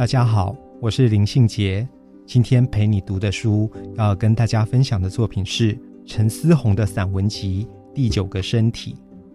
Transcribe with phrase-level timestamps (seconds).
[0.00, 1.86] 大家好，我是林信杰。
[2.24, 8.94] 今天陪你读的书，要跟大家分享的作品是陈思宏的散文集《第九个身体》。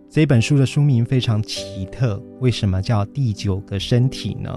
[0.09, 4.51] 这本书的书名非常奇特，为什么叫《第九个身体》呢？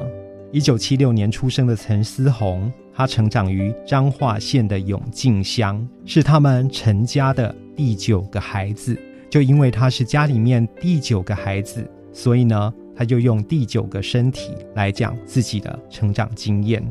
[0.50, 8.98] 一九七六年出生的陈思宏，他成长于彰化县的永靖乡，是他们陈家的第九个孩子。
[9.28, 12.72] 就因为他是家里面第九个孩子，所以呢。
[12.98, 16.84] 他就用第九个身体来讲自己的成长经验。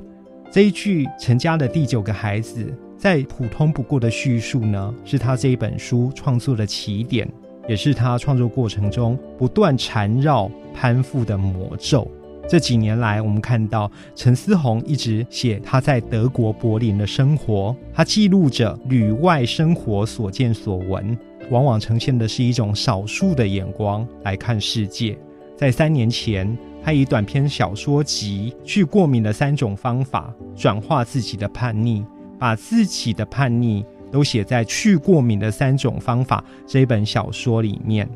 [0.49, 7.29] 这一句陈家的第九个孩子，再普通不过的叙述呢，是他这一本书创作的起点，
[7.67, 12.09] 也是他创作过程中不断缠绕攀附的魔咒。
[12.47, 21.17] 这几年来，我们看到陈思宏一直写他在德国柏林的生活，他记录着旅外生活所见所闻，
[21.51, 25.17] 往往呈现的是一种少数的眼光来看世界。
[25.57, 32.05] 在三年前，他以短篇小说集《去过敏的三种方法》转化自己的叛逆，
[32.37, 38.07] 把自己的叛逆都写在《去过敏的三种方法》这一本小说里面。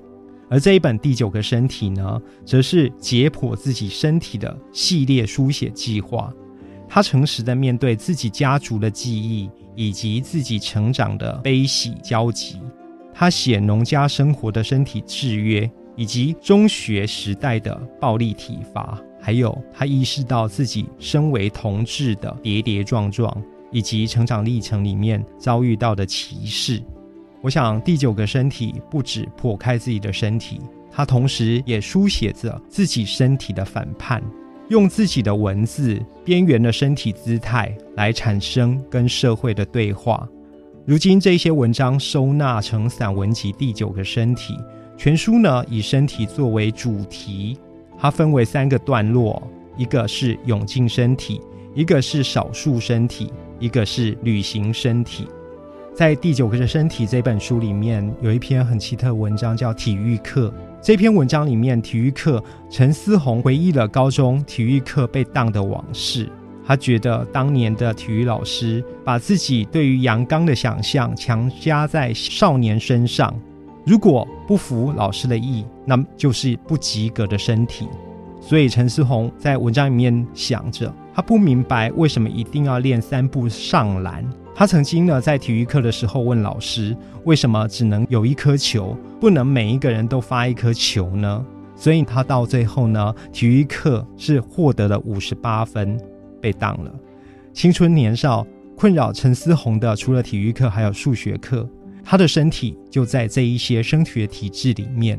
[0.51, 6.31] 而这一本第九个身体呢，则是解剖自己身体的系列书写计划。
[6.87, 12.59] 他诚实的面对自己家族的记忆，以及自己成长的悲喜交集。
[13.13, 15.67] 他写农家生活的身体制约。
[16.01, 23.31] 以及中学时代的暴力体罚，还有他意识到自己身为同志的跌跌撞撞，
[23.69, 26.81] 以及成长历程里面遭遇到的歧视。
[27.39, 30.59] 我想第九个身体不止破开自己的身体，
[30.91, 34.23] 他同时也书写着自己身体的反叛，
[34.69, 40.27] 用自己的文字边缘的身体姿态来产生跟社会的对话。
[40.83, 44.55] 如今这些文章收纳成散文集《第九个身体》。
[44.97, 47.57] 全书呢以身体作为主题，
[47.97, 49.41] 它分为三个段落，
[49.75, 51.41] 一个是永进身体，
[51.73, 55.27] 一个是少数身体，一个是旅行身体。
[55.93, 60.53] 在第九个身体这本书里面，有一篇很奇特的文章叫体育课。
[60.81, 66.29] 这篇文章里面，体育课陈思宏回忆了高中体育课被当的往事。
[66.65, 73.33] 他觉得当年的体育老师把自己对于阳刚的想象强加在少年身上。
[73.85, 77.87] 如果不服老师的意，那么就是不及格的身体。
[78.39, 84.23] 所以陈思宏在文章里面想着，他不明白为什么一定要练三步上篮。
[84.53, 91.45] 他曾经呢在体育课的时候问老师，为什么只能有一颗球，不能每一个人都发一颗球呢？
[91.75, 95.99] 所以他到最后呢，体育课是获得了五十八分，
[96.39, 96.91] 被当了。
[97.53, 101.67] 青春年少困扰陈思宏的，除了体育课，还有数学课。
[102.03, 105.17] 他的身体就在这一些升学体制里面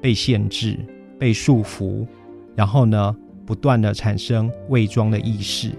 [0.00, 0.78] 被限制、
[1.18, 2.06] 被束缚，
[2.54, 5.72] 然后呢，不断的产生伪装的意识。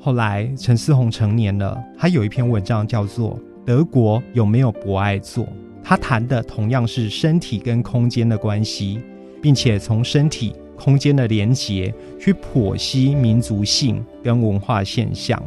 [0.00, 3.36] 后来陈思宏成年了，他有一篇文章叫做
[3.66, 5.44] 《德国有没有博爱座》，
[5.82, 9.00] 他谈的同样是身体跟空间的关系，
[9.42, 15.42] 并且从身体、空间的连结去剖析民族性跟文化现象。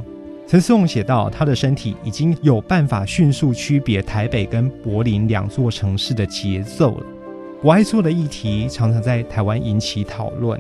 [0.51, 7.05] 陈思宏写道：“他的身体已经有办法迅速区别台北跟柏林两座城市的节奏了。
[7.63, 10.59] 我爱做的议题常常在台湾引起讨论。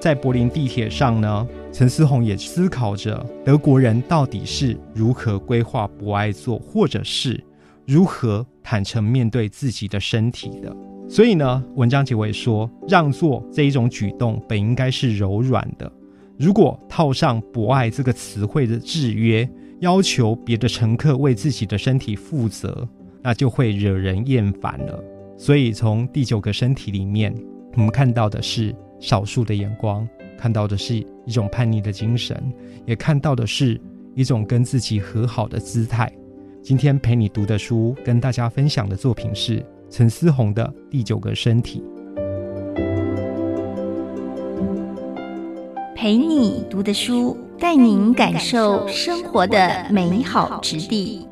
[0.00, 7.38] 在柏林地铁上呢，陈思宏也思考着德国人到底是如何规划博爱座，或者是
[7.84, 10.74] 如何坦诚面对自己的身体的。
[11.10, 15.92] 所以呢，文章结尾说，让座这一种举动本应该是柔软的。”
[16.38, 19.48] 如果套上“博爱”这个词汇的制约，
[19.80, 22.86] 要求别的乘客为自己的身体负责，
[23.22, 25.02] 那就会惹人厌烦了。
[25.38, 27.34] 所以，从第九个身体里面，
[27.74, 30.06] 我们看到的是少数的眼光，
[30.38, 32.42] 看到的是一种叛逆的精神，
[32.84, 33.80] 也看到的是
[34.14, 36.10] 一种跟自己和好的姿态。
[36.62, 41.80] 今天陪你读的书，跟大家分享的作品是陈思宏的《第九个身体》。
[46.06, 51.26] 陪你读的书，带您感受生活的美好质地。